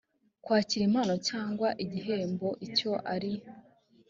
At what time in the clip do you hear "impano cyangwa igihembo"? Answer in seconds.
0.89-2.49